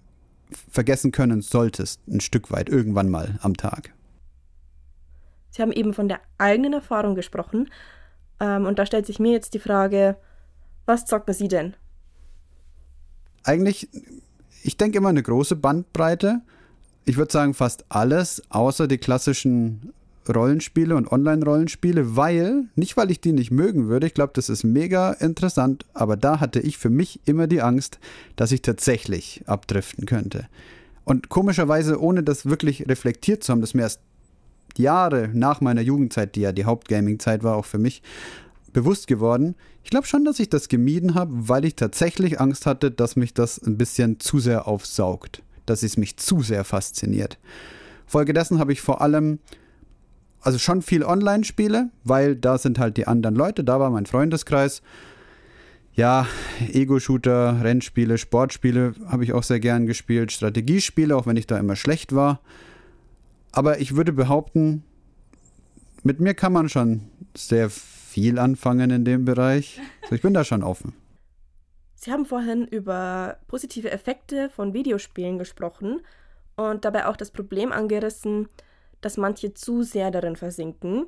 vergessen 0.70 1.12
können 1.12 1.40
solltest, 1.40 2.06
ein 2.08 2.20
Stück 2.20 2.50
weit, 2.50 2.68
irgendwann 2.68 3.08
mal 3.08 3.38
am 3.42 3.56
Tag. 3.56 3.92
Sie 5.50 5.62
haben 5.62 5.72
eben 5.72 5.94
von 5.94 6.08
der 6.08 6.20
eigenen 6.38 6.72
Erfahrung 6.72 7.14
gesprochen. 7.14 7.70
Ähm, 8.40 8.66
und 8.66 8.78
da 8.78 8.86
stellt 8.86 9.06
sich 9.06 9.18
mir 9.18 9.32
jetzt 9.32 9.54
die 9.54 9.58
Frage, 9.58 10.16
was 10.86 11.04
zocken 11.04 11.34
Sie 11.34 11.48
denn? 11.48 11.74
Eigentlich, 13.44 13.88
ich 14.62 14.76
denke 14.76 14.98
immer 14.98 15.10
eine 15.10 15.22
große 15.22 15.56
Bandbreite. 15.56 16.40
Ich 17.04 17.16
würde 17.16 17.32
sagen 17.32 17.54
fast 17.54 17.84
alles, 17.88 18.42
außer 18.48 18.88
die 18.88 18.98
klassischen 18.98 19.92
Rollenspiele 20.28 20.94
und 20.96 21.10
Online-Rollenspiele, 21.10 22.16
weil, 22.16 22.66
nicht 22.76 22.96
weil 22.96 23.10
ich 23.10 23.20
die 23.20 23.32
nicht 23.32 23.50
mögen 23.50 23.88
würde, 23.88 24.06
ich 24.06 24.14
glaube, 24.14 24.32
das 24.34 24.48
ist 24.48 24.64
mega 24.64 25.12
interessant, 25.12 25.84
aber 25.94 26.16
da 26.16 26.40
hatte 26.40 26.60
ich 26.60 26.78
für 26.78 26.90
mich 26.90 27.20
immer 27.24 27.46
die 27.46 27.62
Angst, 27.62 27.98
dass 28.36 28.52
ich 28.52 28.62
tatsächlich 28.62 29.42
abdriften 29.46 30.06
könnte. 30.06 30.46
Und 31.04 31.28
komischerweise, 31.28 32.00
ohne 32.00 32.22
das 32.22 32.46
wirklich 32.46 32.88
reflektiert 32.88 33.42
zu 33.42 33.52
haben, 33.52 33.60
das 33.60 33.70
ist 33.70 33.74
mir 33.74 33.82
erst 33.82 34.00
Jahre 34.76 35.28
nach 35.32 35.60
meiner 35.60 35.82
Jugendzeit, 35.82 36.34
die 36.36 36.40
ja 36.42 36.52
die 36.52 36.64
Hauptgaming-Zeit 36.64 37.42
war, 37.42 37.56
auch 37.56 37.64
für 37.64 37.78
mich, 37.78 38.02
bewusst 38.72 39.06
geworden. 39.06 39.54
Ich 39.84 39.90
glaube 39.90 40.06
schon, 40.06 40.24
dass 40.24 40.40
ich 40.40 40.48
das 40.48 40.68
gemieden 40.68 41.14
habe, 41.14 41.48
weil 41.48 41.64
ich 41.64 41.76
tatsächlich 41.76 42.40
Angst 42.40 42.66
hatte, 42.66 42.90
dass 42.90 43.16
mich 43.16 43.34
das 43.34 43.58
ein 43.58 43.76
bisschen 43.76 44.18
zu 44.20 44.38
sehr 44.38 44.66
aufsaugt, 44.66 45.42
dass 45.66 45.82
es 45.82 45.96
mich 45.96 46.16
zu 46.16 46.42
sehr 46.42 46.64
fasziniert. 46.64 47.38
Folgedessen 48.06 48.58
habe 48.58 48.72
ich 48.72 48.80
vor 48.80 49.00
allem, 49.00 49.40
also 50.42 50.58
schon 50.58 50.82
viel 50.82 51.04
Online-Spiele, 51.04 51.90
weil 52.04 52.36
da 52.36 52.58
sind 52.58 52.78
halt 52.78 52.96
die 52.96 53.06
anderen 53.06 53.36
Leute, 53.36 53.64
da 53.64 53.80
war 53.80 53.90
mein 53.90 54.06
Freundeskreis. 54.06 54.82
Ja, 55.94 56.26
Ego-Shooter, 56.72 57.62
Rennspiele, 57.62 58.18
Sportspiele 58.18 58.94
habe 59.06 59.24
ich 59.24 59.32
auch 59.32 59.42
sehr 59.42 59.60
gern 59.60 59.86
gespielt, 59.86 60.32
Strategiespiele, 60.32 61.14
auch 61.14 61.26
wenn 61.26 61.36
ich 61.36 61.46
da 61.46 61.58
immer 61.58 61.76
schlecht 61.76 62.14
war. 62.14 62.40
Aber 63.52 63.80
ich 63.80 63.94
würde 63.94 64.12
behaupten, 64.12 64.84
mit 66.02 66.18
mir 66.18 66.34
kann 66.34 66.52
man 66.52 66.68
schon 66.68 67.02
sehr 67.36 67.70
viel 67.70 68.38
anfangen 68.38 68.90
in 68.90 69.04
dem 69.04 69.24
Bereich. 69.24 69.80
Also 70.02 70.14
ich 70.14 70.22
bin 70.22 70.34
da 70.34 70.44
schon 70.44 70.62
offen. 70.62 70.94
Sie 71.94 72.10
haben 72.10 72.24
vorhin 72.24 72.66
über 72.66 73.36
positive 73.46 73.90
Effekte 73.90 74.50
von 74.50 74.74
Videospielen 74.74 75.38
gesprochen 75.38 76.00
und 76.56 76.84
dabei 76.84 77.06
auch 77.06 77.16
das 77.16 77.30
Problem 77.30 77.70
angerissen, 77.70 78.48
dass 79.02 79.18
manche 79.18 79.52
zu 79.52 79.82
sehr 79.82 80.10
darin 80.10 80.36
versinken. 80.36 81.06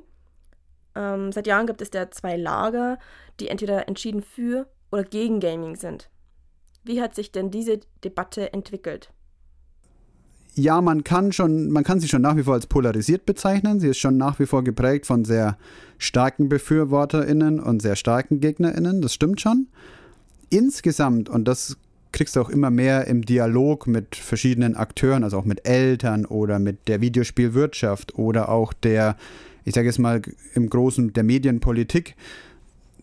Ähm, 0.93 1.31
seit 1.31 1.47
Jahren 1.47 1.65
gibt 1.65 1.81
es 1.81 1.89
da 1.89 2.11
zwei 2.11 2.37
Lager, 2.37 2.99
die 3.39 3.47
entweder 3.47 3.87
entschieden 3.87 4.21
für 4.21 4.67
oder 4.91 5.03
gegen 5.03 5.39
Gaming 5.39 5.75
sind. 5.75 6.09
Wie 6.83 7.01
hat 7.01 7.15
sich 7.15 7.31
denn 7.31 7.49
diese 7.49 7.79
Debatte 8.03 8.53
entwickelt? 8.53 9.11
Ja, 10.57 10.79
man 10.79 11.03
kann 11.03 11.33
schon, 11.33 11.69
man 11.69 11.83
kann 11.83 11.99
sie 11.99 12.07
schon 12.07 12.21
nach 12.21 12.37
wie 12.37 12.43
vor 12.43 12.53
als 12.53 12.67
polarisiert 12.67 13.25
bezeichnen. 13.25 13.81
Sie 13.81 13.89
ist 13.89 13.97
schon 13.97 14.15
nach 14.15 14.39
wie 14.39 14.45
vor 14.45 14.63
geprägt 14.63 15.05
von 15.05 15.25
sehr 15.25 15.57
starken 15.97 16.47
BefürworterInnen 16.47 17.59
und 17.59 17.81
sehr 17.81 17.97
starken 17.97 18.39
GegnerInnen. 18.39 19.01
Das 19.01 19.13
stimmt 19.13 19.41
schon. 19.41 19.67
Insgesamt, 20.49 21.27
und 21.27 21.45
das 21.45 21.75
kriegst 22.15 22.37
du 22.37 22.41
auch 22.41 22.49
immer 22.49 22.71
mehr 22.71 23.07
im 23.07 23.25
Dialog 23.25 23.87
mit 23.87 24.15
verschiedenen 24.15 24.77
Akteuren, 24.77 25.25
also 25.25 25.37
auch 25.37 25.43
mit 25.43 25.67
Eltern 25.67 26.25
oder 26.25 26.59
mit 26.59 26.87
der 26.87 27.01
Videospielwirtschaft 27.01 28.17
oder 28.17 28.47
auch 28.47 28.71
der, 28.71 29.17
ich 29.65 29.75
sage 29.75 29.87
jetzt 29.87 29.99
mal 29.99 30.21
im 30.53 30.69
Großen 30.69 31.11
der 31.11 31.23
Medienpolitik. 31.23 32.15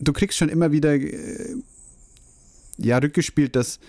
Du 0.00 0.14
kriegst 0.14 0.38
schon 0.38 0.48
immer 0.48 0.72
wieder 0.72 0.94
äh, 0.94 1.56
ja 2.78 2.96
rückgespielt, 2.96 3.54
dass 3.54 3.80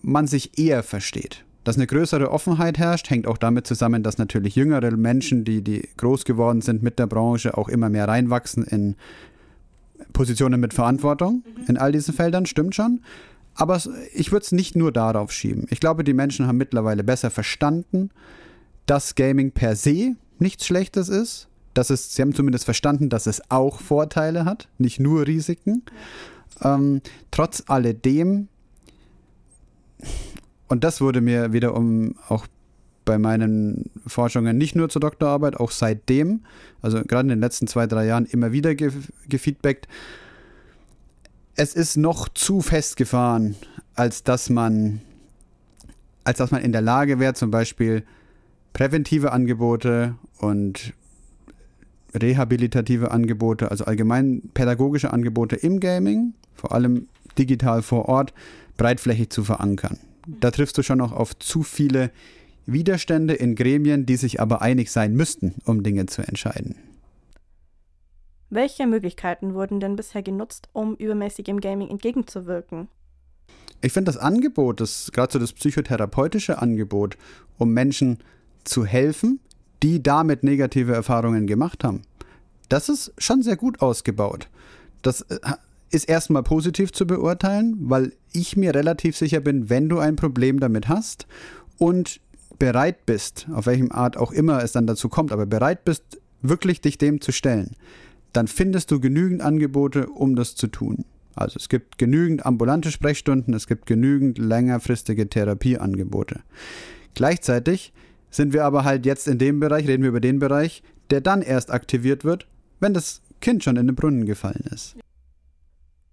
man 0.00 0.26
sich 0.26 0.58
eher 0.58 0.82
versteht. 0.82 1.44
Dass 1.62 1.76
eine 1.76 1.86
größere 1.86 2.30
Offenheit 2.30 2.78
herrscht, 2.78 3.10
hängt 3.10 3.26
auch 3.26 3.36
damit 3.36 3.66
zusammen, 3.66 4.02
dass 4.02 4.16
natürlich 4.16 4.56
jüngere 4.56 4.92
Menschen, 4.92 5.44
die, 5.44 5.60
die 5.60 5.90
groß 5.98 6.24
geworden 6.24 6.62
sind 6.62 6.82
mit 6.82 6.98
der 6.98 7.06
Branche, 7.06 7.58
auch 7.58 7.68
immer 7.68 7.90
mehr 7.90 8.08
reinwachsen 8.08 8.64
in 8.64 8.96
Positionen 10.14 10.58
mit 10.58 10.72
Verantwortung 10.72 11.44
mhm. 11.44 11.64
in 11.68 11.76
all 11.76 11.92
diesen 11.92 12.14
Feldern, 12.14 12.46
stimmt 12.46 12.74
schon. 12.74 13.00
Aber 13.54 13.80
ich 14.14 14.32
würde 14.32 14.44
es 14.44 14.52
nicht 14.52 14.76
nur 14.76 14.92
darauf 14.92 15.32
schieben. 15.32 15.66
Ich 15.70 15.80
glaube, 15.80 16.04
die 16.04 16.14
Menschen 16.14 16.46
haben 16.46 16.56
mittlerweile 16.56 17.04
besser 17.04 17.30
verstanden, 17.30 18.10
dass 18.86 19.14
Gaming 19.14 19.52
per 19.52 19.76
se 19.76 20.16
nichts 20.38 20.66
Schlechtes 20.66 21.08
ist. 21.08 21.48
Dass 21.74 21.88
es, 21.88 22.14
sie 22.14 22.20
haben 22.20 22.34
zumindest 22.34 22.66
verstanden, 22.66 23.08
dass 23.08 23.26
es 23.26 23.50
auch 23.50 23.80
Vorteile 23.80 24.44
hat, 24.44 24.68
nicht 24.76 25.00
nur 25.00 25.26
Risiken. 25.26 25.82
Ähm, 26.62 27.00
trotz 27.30 27.64
alledem 27.66 28.48
und 30.68 30.84
das 30.84 31.00
wurde 31.00 31.20
mir 31.20 31.52
wiederum 31.52 32.14
auch 32.28 32.46
bei 33.04 33.18
meinen 33.18 33.90
Forschungen 34.06 34.56
nicht 34.56 34.74
nur 34.74 34.88
zur 34.88 35.00
Doktorarbeit, 35.00 35.56
auch 35.58 35.70
seitdem, 35.70 36.40
also 36.80 37.02
gerade 37.02 37.24
in 37.24 37.28
den 37.28 37.40
letzten 37.40 37.66
zwei, 37.66 37.86
drei 37.86 38.06
Jahren 38.06 38.26
immer 38.26 38.52
wieder 38.52 38.74
ge 38.74 38.90
gefeedbackt. 39.28 39.88
Es 41.54 41.74
ist 41.74 41.96
noch 41.96 42.28
zu 42.28 42.60
festgefahren, 42.60 43.56
als 43.94 44.22
dass 44.22 44.48
man, 44.48 45.00
als 46.24 46.38
dass 46.38 46.50
man 46.50 46.62
in 46.62 46.72
der 46.72 46.80
Lage 46.80 47.18
wäre, 47.18 47.34
zum 47.34 47.50
Beispiel 47.50 48.04
präventive 48.72 49.32
Angebote 49.32 50.14
und 50.38 50.94
rehabilitative 52.14 53.10
Angebote, 53.10 53.70
also 53.70 53.84
allgemein 53.84 54.50
pädagogische 54.54 55.12
Angebote 55.12 55.56
im 55.56 55.80
Gaming, 55.80 56.34
vor 56.54 56.72
allem 56.72 57.08
digital 57.38 57.82
vor 57.82 58.08
Ort, 58.08 58.34
breitflächig 58.76 59.30
zu 59.30 59.44
verankern 59.44 59.98
da 60.26 60.50
triffst 60.50 60.78
du 60.78 60.82
schon 60.82 60.98
noch 60.98 61.12
auf 61.12 61.38
zu 61.38 61.62
viele 61.62 62.10
Widerstände 62.66 63.34
in 63.34 63.54
Gremien, 63.56 64.06
die 64.06 64.16
sich 64.16 64.40
aber 64.40 64.62
einig 64.62 64.90
sein 64.90 65.14
müssten, 65.14 65.54
um 65.64 65.82
Dinge 65.82 66.06
zu 66.06 66.22
entscheiden. 66.22 66.76
Welche 68.54 68.86
Möglichkeiten 68.86 69.54
wurden 69.54 69.80
denn 69.80 69.96
bisher 69.96 70.22
genutzt, 70.22 70.68
um 70.74 70.94
übermäßigem 70.96 71.58
Gaming 71.58 71.88
entgegenzuwirken? 71.88 72.88
Ich 73.80 73.94
finde 73.94 74.12
das 74.12 74.20
Angebot, 74.20 74.82
das 74.82 75.10
gerade 75.10 75.32
so 75.32 75.38
das 75.38 75.54
psychotherapeutische 75.54 76.60
Angebot, 76.60 77.16
um 77.56 77.72
Menschen 77.72 78.18
zu 78.64 78.84
helfen, 78.84 79.40
die 79.82 80.02
damit 80.02 80.44
negative 80.44 80.92
Erfahrungen 80.92 81.46
gemacht 81.46 81.82
haben, 81.82 82.02
das 82.68 82.90
ist 82.90 83.14
schon 83.16 83.42
sehr 83.42 83.56
gut 83.56 83.80
ausgebaut. 83.80 84.50
Das 85.00 85.22
äh, 85.22 85.38
ist 85.90 86.06
erstmal 86.06 86.42
positiv 86.42 86.92
zu 86.92 87.06
beurteilen, 87.06 87.76
weil 87.78 88.12
ich 88.34 88.58
mir 88.58 88.74
relativ 88.74 89.16
sicher 89.16 89.40
bin, 89.40 89.70
wenn 89.70 89.88
du 89.88 89.98
ein 89.98 90.16
Problem 90.16 90.60
damit 90.60 90.88
hast 90.88 91.26
und 91.78 92.20
bereit 92.58 93.06
bist, 93.06 93.46
auf 93.54 93.64
welchem 93.64 93.92
Art 93.92 94.18
auch 94.18 94.30
immer 94.30 94.62
es 94.62 94.72
dann 94.72 94.86
dazu 94.86 95.08
kommt, 95.08 95.32
aber 95.32 95.46
bereit 95.46 95.86
bist, 95.86 96.20
wirklich 96.42 96.82
dich 96.82 96.98
dem 96.98 97.22
zu 97.22 97.32
stellen, 97.32 97.76
dann 98.32 98.48
findest 98.48 98.90
du 98.90 99.00
genügend 99.00 99.42
Angebote, 99.42 100.08
um 100.08 100.36
das 100.36 100.54
zu 100.54 100.66
tun. 100.66 101.04
Also 101.34 101.56
es 101.56 101.68
gibt 101.68 101.98
genügend 101.98 102.44
ambulante 102.44 102.90
Sprechstunden, 102.90 103.54
es 103.54 103.66
gibt 103.66 103.86
genügend 103.86 104.38
längerfristige 104.38 105.28
Therapieangebote. 105.28 106.40
Gleichzeitig 107.14 107.92
sind 108.30 108.52
wir 108.52 108.64
aber 108.64 108.84
halt 108.84 109.06
jetzt 109.06 109.28
in 109.28 109.38
dem 109.38 109.60
Bereich, 109.60 109.86
reden 109.86 110.02
wir 110.02 110.10
über 110.10 110.20
den 110.20 110.38
Bereich, 110.38 110.82
der 111.10 111.20
dann 111.20 111.42
erst 111.42 111.70
aktiviert 111.70 112.24
wird, 112.24 112.46
wenn 112.80 112.94
das 112.94 113.22
Kind 113.40 113.64
schon 113.64 113.76
in 113.76 113.86
den 113.86 113.96
Brunnen 113.96 114.24
gefallen 114.24 114.64
ist. 114.70 114.96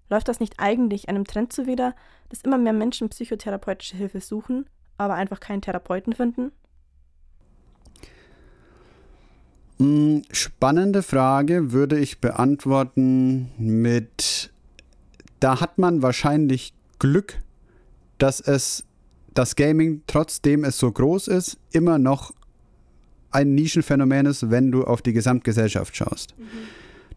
Läuft 0.09 0.27
das 0.27 0.39
nicht 0.39 0.55
eigentlich 0.57 1.07
einem 1.07 1.25
Trend 1.25 1.53
zuwider, 1.53 1.95
dass 2.29 2.41
immer 2.41 2.57
mehr 2.57 2.73
Menschen 2.73 3.09
psychotherapeutische 3.09 3.95
Hilfe 3.95 4.21
suchen, 4.21 4.65
aber 4.97 5.13
einfach 5.13 5.39
keinen 5.39 5.61
Therapeuten 5.61 6.13
finden? 6.13 6.51
Spannende 10.31 11.03
Frage 11.03 11.71
würde 11.71 11.97
ich 11.99 12.19
beantworten 12.19 13.51
mit, 13.57 14.51
da 15.39 15.61
hat 15.61 15.77
man 15.77 16.01
wahrscheinlich 16.01 16.73
Glück, 16.99 17.35
dass 18.17 18.41
es 18.41 18.83
das 19.33 19.55
Gaming, 19.55 20.01
trotzdem 20.05 20.65
es 20.65 20.77
so 20.77 20.91
groß 20.91 21.29
ist, 21.29 21.57
immer 21.71 21.97
noch 21.97 22.33
ein 23.31 23.55
Nischenphänomen 23.55 24.25
ist, 24.25 24.49
wenn 24.49 24.71
du 24.71 24.83
auf 24.83 25.01
die 25.01 25.13
Gesamtgesellschaft 25.13 25.95
schaust. 25.95 26.37
Mhm. 26.37 26.43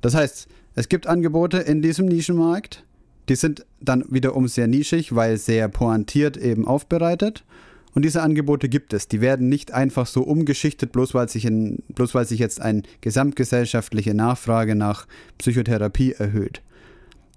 Das 0.01 0.15
heißt, 0.15 0.47
es 0.75 0.89
gibt 0.89 1.07
Angebote 1.07 1.59
in 1.59 1.83
diesem 1.83 2.07
Nischenmarkt, 2.07 2.85
die 3.29 3.37
sind 3.37 3.67
dann 3.81 4.05
wiederum 4.09 4.49
sehr 4.49 4.67
nischig, 4.67 5.15
weil 5.15 5.37
sehr 5.37 5.69
pointiert 5.69 6.37
eben 6.37 6.67
aufbereitet. 6.67 7.45
Und 7.95 8.05
diese 8.05 8.23
Angebote 8.23 8.69
gibt 8.69 8.95
es. 8.95 9.09
Die 9.09 9.21
werden 9.21 9.49
nicht 9.49 9.73
einfach 9.73 10.07
so 10.07 10.23
umgeschichtet, 10.23 10.93
bloß 10.93 11.15
weil 11.15 11.29
sich, 11.29 11.45
in, 11.45 11.83
bloß 11.89 12.15
weil 12.15 12.27
sich 12.27 12.39
jetzt 12.39 12.61
eine 12.61 12.83
gesamtgesellschaftliche 13.01 14.15
Nachfrage 14.15 14.75
nach 14.75 15.07
Psychotherapie 15.39 16.13
erhöht. 16.13 16.63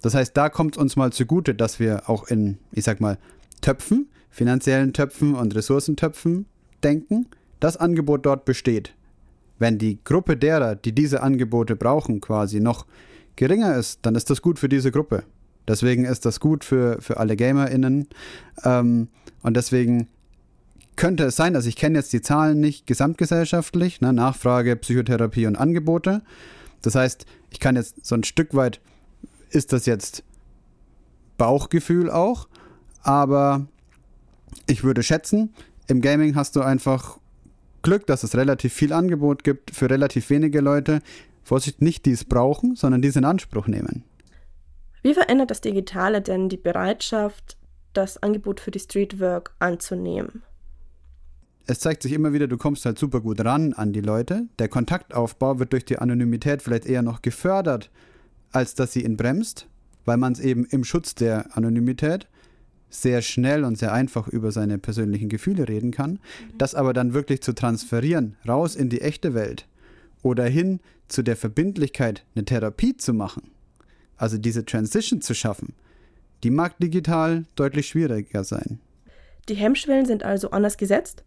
Das 0.01 0.13
heißt, 0.13 0.38
da 0.38 0.50
kommt 0.50 0.75
es 0.75 0.81
uns 0.81 0.95
mal 0.95 1.12
zugute, 1.12 1.55
dass 1.55 1.79
wir 1.79 2.09
auch 2.09 2.27
in, 2.27 2.57
ich 2.71 2.83
sag 2.83 3.01
mal, 3.01 3.17
Töpfen, 3.62 4.07
finanziellen 4.29 4.93
Töpfen 4.93 5.35
und 5.35 5.55
Ressourcentöpfen 5.55 6.45
denken. 6.83 7.27
Das 7.59 7.77
Angebot 7.77 8.25
dort 8.25 8.45
besteht. 8.45 8.93
Wenn 9.57 9.77
die 9.77 10.00
Gruppe 10.03 10.38
derer, 10.38 10.75
die 10.75 10.91
diese 10.91 11.24
Angebote 11.24 11.75
brauchen, 11.75 12.21
quasi 12.21 12.59
noch 12.59 12.85
geringer 13.35 13.75
ist, 13.75 14.00
dann 14.03 14.15
ist 14.15 14.29
das 14.29 14.41
gut 14.41 14.59
für 14.59 14.69
diese 14.69 14.91
Gruppe. 14.91 15.24
Deswegen 15.67 16.05
ist 16.05 16.25
das 16.25 16.39
gut 16.39 16.63
für, 16.63 17.01
für 17.01 17.17
alle 17.17 17.35
GamerInnen. 17.35 18.07
Ähm, 18.63 19.07
und 19.41 19.57
deswegen 19.57 20.07
könnte 20.95 21.25
es 21.25 21.35
sein, 21.35 21.55
also 21.55 21.67
ich 21.69 21.75
kenne 21.75 21.97
jetzt 21.97 22.13
die 22.13 22.21
Zahlen 22.21 22.59
nicht 22.59 22.87
gesamtgesellschaftlich, 22.87 24.01
ne, 24.01 24.13
Nachfrage, 24.13 24.75
Psychotherapie 24.75 25.47
und 25.47 25.55
Angebote. 25.55 26.21
Das 26.81 26.95
heißt, 26.95 27.25
ich 27.49 27.59
kann 27.59 27.75
jetzt 27.75 28.05
so 28.05 28.15
ein 28.15 28.23
Stück 28.23 28.53
weit, 28.53 28.79
ist 29.49 29.73
das 29.73 29.85
jetzt 29.85 30.23
Bauchgefühl 31.37 32.09
auch, 32.09 32.47
aber 33.03 33.67
ich 34.67 34.83
würde 34.83 35.03
schätzen, 35.03 35.53
im 35.87 36.01
Gaming 36.01 36.35
hast 36.35 36.55
du 36.55 36.61
einfach 36.61 37.19
Glück, 37.81 38.07
dass 38.07 38.23
es 38.23 38.35
relativ 38.35 38.73
viel 38.73 38.93
Angebot 38.93 39.43
gibt 39.43 39.71
für 39.71 39.89
relativ 39.89 40.29
wenige 40.29 40.61
Leute, 40.61 41.01
Vorsicht, 41.43 41.81
nicht 41.81 42.05
die 42.07 42.11
es 42.11 42.23
brauchen, 42.23 42.75
sondern 42.75 43.01
die 43.01 43.09
es 43.09 43.15
in 43.15 43.25
Anspruch 43.25 43.67
nehmen. 43.67 44.03
Wie 45.03 45.13
verändert 45.13 45.51
das 45.51 45.61
Digitale 45.61 46.21
denn 46.21 46.49
die 46.49 46.57
Bereitschaft, 46.57 47.57
das 47.93 48.21
Angebot 48.23 48.59
für 48.59 48.71
die 48.71 48.79
Streetwork 48.79 49.53
anzunehmen? 49.59 50.41
Es 51.67 51.79
zeigt 51.79 52.03
sich 52.03 52.13
immer 52.13 52.31
wieder, 52.31 52.48
du 52.48 52.57
kommst 52.57 52.86
halt 52.86 53.00
super 53.00 53.22
gut 53.22 53.43
ran 53.43 53.74
an 53.74 53.91
die 53.91 54.01
Leute. 54.01 54.48
Der 54.60 54.67
Kontaktaufbau 54.67 55.57
wird 55.57 55.74
durch 55.74 55.86
die 55.86 55.98
Anonymität 55.98 56.62
vielleicht 56.62 56.86
eher 56.86 57.01
noch 57.01 57.24
gefördert, 57.24 57.89
als 58.51 58.75
dass 58.75 58.93
sie 58.93 59.03
ihn 59.03 59.17
bremst, 59.17 59.67
weil 60.05 60.17
man 60.17 60.34
es 60.34 60.39
eben 60.39 60.65
im 60.65 60.84
Schutz 60.84 61.15
der 61.15 61.57
Anonymität 61.57 62.27
sehr 62.89 63.22
schnell 63.24 63.63
und 63.63 63.77
sehr 63.77 63.93
einfach 63.93 64.27
über 64.27 64.51
seine 64.51 64.77
persönlichen 64.77 65.27
Gefühle 65.27 65.67
reden 65.67 65.91
kann. 65.91 66.12
Mhm. 66.12 66.57
Das 66.57 66.75
aber 66.75 66.93
dann 66.93 67.13
wirklich 67.13 67.41
zu 67.41 67.53
transferieren, 67.53 68.36
raus 68.48 68.75
in 68.75 68.89
die 68.89 69.01
echte 69.01 69.34
Welt, 69.34 69.67
oder 70.22 70.45
hin 70.45 70.79
zu 71.07 71.24
der 71.24 71.36
Verbindlichkeit, 71.36 72.25
eine 72.36 72.45
Therapie 72.45 72.95
zu 72.95 73.13
machen, 73.13 73.51
also 74.17 74.38
diese 74.38 74.65
Transition 74.65 75.22
zu 75.22 75.34
schaffen, 75.34 75.74
die 76.43 76.51
mag 76.51 76.77
digital 76.79 77.45
deutlich 77.55 77.88
schwieriger 77.88 78.43
sein. 78.43 78.79
Die 79.50 79.55
Hemmschwellen 79.55 80.05
sind 80.05 80.24
also 80.24 80.51
anders 80.51 80.77
gesetzt? 80.77 81.24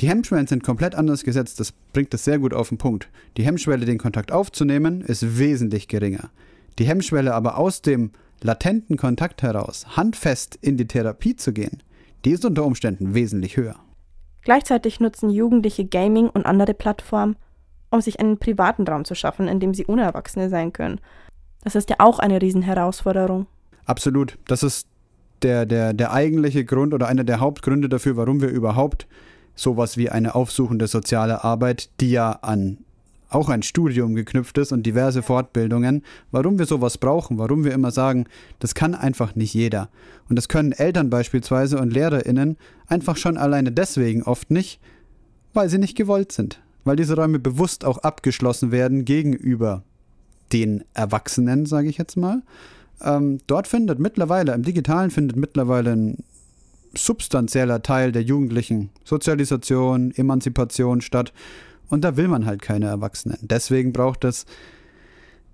Die 0.00 0.08
Hemmschwellen 0.08 0.46
sind 0.46 0.64
komplett 0.64 0.94
anders 0.94 1.22
gesetzt, 1.22 1.60
das 1.60 1.72
bringt 1.92 2.12
es 2.14 2.24
sehr 2.24 2.38
gut 2.38 2.54
auf 2.54 2.70
den 2.70 2.78
Punkt. 2.78 3.08
Die 3.36 3.44
Hemmschwelle, 3.44 3.86
den 3.86 3.98
Kontakt 3.98 4.32
aufzunehmen, 4.32 5.00
ist 5.00 5.38
wesentlich 5.38 5.88
geringer. 5.88 6.30
Die 6.78 6.84
Hemmschwelle 6.84 7.34
aber 7.34 7.58
aus 7.58 7.82
dem 7.82 8.10
latenten 8.42 8.96
Kontakt 8.96 9.42
heraus 9.42 9.96
handfest 9.96 10.58
in 10.60 10.76
die 10.76 10.86
Therapie 10.86 11.36
zu 11.36 11.52
gehen, 11.52 11.82
die 12.24 12.30
ist 12.30 12.44
unter 12.44 12.64
Umständen 12.64 13.14
wesentlich 13.14 13.56
höher. 13.56 13.76
Gleichzeitig 14.42 14.98
nutzen 14.98 15.30
Jugendliche 15.30 15.84
Gaming 15.84 16.28
und 16.28 16.46
andere 16.46 16.74
Plattformen, 16.74 17.36
um 17.90 18.00
sich 18.00 18.18
einen 18.18 18.38
privaten 18.38 18.84
Raum 18.84 19.04
zu 19.04 19.14
schaffen, 19.14 19.46
in 19.46 19.60
dem 19.60 19.74
sie 19.74 19.86
ohne 19.86 20.02
Erwachsene 20.02 20.48
sein 20.48 20.72
können. 20.72 21.00
Das 21.62 21.76
ist 21.76 21.90
ja 21.90 21.96
auch 21.98 22.18
eine 22.18 22.42
Riesenherausforderung. 22.42 23.46
Absolut. 23.84 24.38
Das 24.48 24.64
ist 24.64 24.88
der, 25.42 25.66
der, 25.66 25.92
der 25.92 26.12
eigentliche 26.12 26.64
Grund 26.64 26.94
oder 26.94 27.08
einer 27.08 27.24
der 27.24 27.40
Hauptgründe 27.40 27.88
dafür, 27.88 28.16
warum 28.16 28.40
wir 28.40 28.48
überhaupt 28.48 29.06
sowas 29.54 29.96
wie 29.96 30.08
eine 30.10 30.34
aufsuchende 30.34 30.86
soziale 30.86 31.44
Arbeit, 31.44 31.90
die 32.00 32.10
ja 32.10 32.32
an 32.42 32.78
auch 33.34 33.48
ein 33.48 33.62
Studium 33.62 34.14
geknüpft 34.14 34.58
ist 34.58 34.72
und 34.72 34.84
diverse 34.84 35.22
Fortbildungen, 35.22 36.02
warum 36.30 36.58
wir 36.58 36.66
sowas 36.66 36.98
brauchen, 36.98 37.38
warum 37.38 37.64
wir 37.64 37.72
immer 37.72 37.90
sagen, 37.90 38.26
das 38.58 38.74
kann 38.74 38.94
einfach 38.94 39.34
nicht 39.34 39.54
jeder. 39.54 39.88
Und 40.28 40.36
das 40.36 40.48
können 40.48 40.72
Eltern 40.72 41.10
beispielsweise 41.10 41.78
und 41.78 41.92
Lehrerinnen 41.92 42.56
einfach 42.86 43.16
schon 43.16 43.36
alleine 43.36 43.72
deswegen 43.72 44.22
oft 44.22 44.50
nicht, 44.50 44.80
weil 45.54 45.68
sie 45.68 45.78
nicht 45.78 45.96
gewollt 45.96 46.32
sind, 46.32 46.60
weil 46.84 46.96
diese 46.96 47.16
Räume 47.16 47.38
bewusst 47.38 47.84
auch 47.84 47.98
abgeschlossen 47.98 48.70
werden 48.70 49.04
gegenüber 49.04 49.82
den 50.52 50.84
Erwachsenen, 50.94 51.66
sage 51.66 51.88
ich 51.88 51.98
jetzt 51.98 52.16
mal. 52.16 52.42
Ähm, 53.02 53.38
dort 53.46 53.66
findet 53.66 53.98
mittlerweile, 53.98 54.52
im 54.52 54.62
digitalen 54.62 55.10
findet 55.10 55.36
mittlerweile 55.36 55.92
ein 55.92 56.24
substanzieller 56.94 57.82
Teil 57.82 58.12
der 58.12 58.22
jugendlichen 58.22 58.90
Sozialisation, 59.04 60.12
Emanzipation 60.14 61.00
statt. 61.00 61.32
Und 61.88 62.04
da 62.04 62.16
will 62.16 62.28
man 62.28 62.46
halt 62.46 62.62
keine 62.62 62.86
Erwachsenen. 62.86 63.38
Deswegen 63.42 63.92
braucht 63.92 64.24
es 64.24 64.46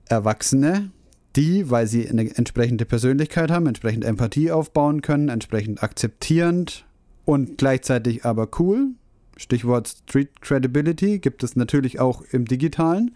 Erwachsene, 0.07 0.91
die, 1.37 1.71
weil 1.71 1.87
sie 1.87 2.09
eine 2.09 2.35
entsprechende 2.37 2.85
Persönlichkeit 2.85 3.51
haben, 3.51 3.67
entsprechend 3.67 4.05
Empathie 4.05 4.51
aufbauen 4.51 5.03
können, 5.03 5.29
entsprechend 5.29 5.83
akzeptierend 5.83 6.87
und 7.25 7.59
gleichzeitig 7.59 8.25
aber 8.25 8.49
cool. 8.59 8.93
Stichwort 9.37 9.89
Street 9.89 10.41
Credibility 10.41 11.19
gibt 11.19 11.43
es 11.45 11.55
natürlich 11.55 12.01
auch 12.01 12.23
im 12.33 12.45
digitalen. 12.45 13.15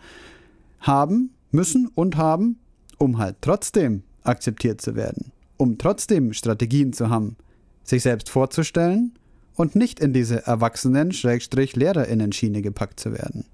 Haben, 0.81 1.31
müssen 1.50 1.88
und 1.95 2.17
haben, 2.17 2.59
um 2.99 3.19
halt 3.19 3.37
trotzdem 3.41 4.02
akzeptiert 4.23 4.81
zu 4.81 4.95
werden, 4.95 5.33
um 5.57 5.79
trotzdem 5.79 6.33
Strategien 6.33 6.93
zu 6.93 7.11
haben, 7.11 7.37
sich 7.84 8.02
selbst 8.02 8.30
vorzustellen 8.30 9.16
und 9.54 9.76
nicht 9.76 10.00
in 10.00 10.12
diese 10.12 10.46
Erwachsenen-Lehrerinnen-Schiene 10.46 12.62
gepackt 12.62 13.00
zu 13.00 13.12
werden. 13.12 13.44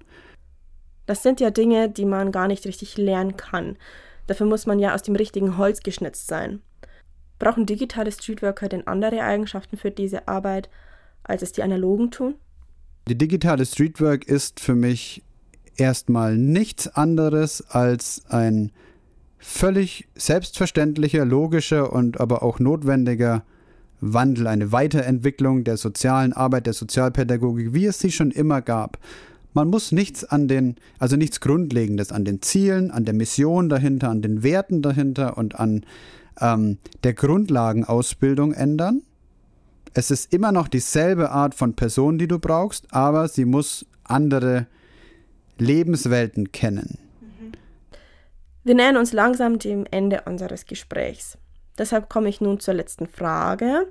Das 1.05 1.23
sind 1.23 1.39
ja 1.39 1.49
Dinge, 1.49 1.89
die 1.89 2.05
man 2.05 2.31
gar 2.31 2.47
nicht 2.47 2.65
richtig 2.65 2.97
lernen 2.97 3.35
kann. 3.35 3.77
Dafür 4.27 4.45
muss 4.45 4.67
man 4.67 4.79
ja 4.79 4.93
aus 4.93 5.01
dem 5.01 5.15
richtigen 5.15 5.57
Holz 5.57 5.81
geschnitzt 5.81 6.27
sein. 6.27 6.61
Brauchen 7.39 7.65
digitale 7.65 8.11
Streetworker 8.11 8.69
denn 8.69 8.85
andere 8.85 9.23
Eigenschaften 9.23 9.77
für 9.77 9.91
diese 9.91 10.27
Arbeit, 10.27 10.69
als 11.23 11.41
es 11.41 11.51
die 11.51 11.63
analogen 11.63 12.11
tun? 12.11 12.35
Die 13.07 13.17
digitale 13.17 13.65
Streetwork 13.65 14.27
ist 14.27 14.59
für 14.59 14.75
mich 14.75 15.23
erstmal 15.77 16.37
nichts 16.37 16.87
anderes 16.87 17.65
als 17.69 18.23
ein 18.29 18.71
völlig 19.39 20.07
selbstverständlicher, 20.15 21.25
logischer 21.25 21.91
und 21.91 22.19
aber 22.19 22.43
auch 22.43 22.59
notwendiger 22.59 23.43
Wandel, 24.01 24.47
eine 24.47 24.71
Weiterentwicklung 24.71 25.63
der 25.63 25.77
sozialen 25.77 26.33
Arbeit, 26.33 26.65
der 26.65 26.73
Sozialpädagogik, 26.73 27.73
wie 27.73 27.85
es 27.85 27.99
sie 27.99 28.11
schon 28.11 28.31
immer 28.31 28.61
gab. 28.61 28.97
Man 29.53 29.69
muss 29.69 29.91
nichts 29.91 30.23
an 30.23 30.47
den, 30.47 30.75
also 30.99 31.15
nichts 31.15 31.39
Grundlegendes 31.41 32.11
an 32.11 32.23
den 32.23 32.41
Zielen, 32.41 32.91
an 32.91 33.05
der 33.05 33.13
Mission 33.13 33.67
dahinter, 33.67 34.09
an 34.09 34.21
den 34.21 34.43
Werten 34.43 34.81
dahinter 34.81 35.37
und 35.37 35.59
an 35.59 35.85
ähm, 36.39 36.77
der 37.03 37.13
Grundlagenausbildung 37.13 38.53
ändern. 38.53 39.01
Es 39.93 40.11
ist 40.11 40.31
immer 40.33 40.51
noch 40.51 40.67
dieselbe 40.67 41.31
Art 41.31 41.55
von 41.55 41.73
Person, 41.73 42.19
die 42.19 42.27
du 42.27 42.37
brauchst, 42.39 42.93
aber 42.93 43.27
sie 43.27 43.45
muss 43.45 43.85
andere 44.03 44.67
Lebenswelten 45.57 46.51
kennen. 46.51 46.99
Wir 48.63 48.75
nähern 48.75 48.97
uns 48.97 49.13
langsam 49.13 49.57
dem 49.57 49.85
Ende 49.89 50.21
unseres 50.25 50.65
Gesprächs. 50.65 51.37
Deshalb 51.79 52.09
komme 52.09 52.29
ich 52.29 52.41
nun 52.41 52.59
zur 52.59 52.75
letzten 52.75 53.07
Frage. 53.07 53.87